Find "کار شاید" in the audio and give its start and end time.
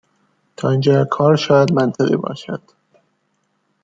1.11-1.73